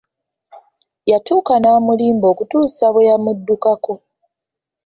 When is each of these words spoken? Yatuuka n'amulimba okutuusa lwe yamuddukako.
Yatuuka 1.11 1.53
n'amulimba 1.59 2.25
okutuusa 2.33 2.85
lwe 2.93 3.07
yamuddukako. 3.09 3.93